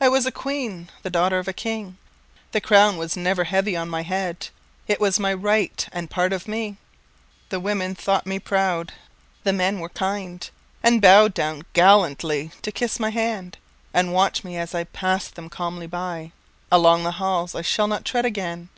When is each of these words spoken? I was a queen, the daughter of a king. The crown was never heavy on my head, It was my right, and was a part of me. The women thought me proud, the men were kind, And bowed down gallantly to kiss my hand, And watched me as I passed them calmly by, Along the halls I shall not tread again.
I 0.00 0.08
was 0.08 0.26
a 0.26 0.32
queen, 0.32 0.90
the 1.04 1.10
daughter 1.10 1.38
of 1.38 1.46
a 1.46 1.52
king. 1.52 1.96
The 2.50 2.60
crown 2.60 2.96
was 2.96 3.16
never 3.16 3.44
heavy 3.44 3.76
on 3.76 3.88
my 3.88 4.02
head, 4.02 4.48
It 4.88 4.98
was 4.98 5.20
my 5.20 5.32
right, 5.32 5.86
and 5.92 6.08
was 6.08 6.10
a 6.10 6.12
part 6.16 6.32
of 6.32 6.48
me. 6.48 6.76
The 7.50 7.60
women 7.60 7.94
thought 7.94 8.26
me 8.26 8.40
proud, 8.40 8.94
the 9.44 9.52
men 9.52 9.78
were 9.78 9.88
kind, 9.88 10.50
And 10.82 11.00
bowed 11.00 11.34
down 11.34 11.62
gallantly 11.72 12.50
to 12.62 12.72
kiss 12.72 12.98
my 12.98 13.10
hand, 13.10 13.58
And 13.94 14.12
watched 14.12 14.42
me 14.42 14.56
as 14.56 14.74
I 14.74 14.82
passed 14.82 15.36
them 15.36 15.48
calmly 15.48 15.86
by, 15.86 16.32
Along 16.72 17.04
the 17.04 17.12
halls 17.22 17.54
I 17.54 17.62
shall 17.62 17.86
not 17.86 18.04
tread 18.04 18.24
again. 18.24 18.70